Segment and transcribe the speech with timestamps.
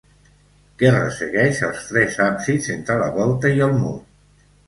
[0.83, 3.95] Què ressegueix els tres absis entre la volta i el mur?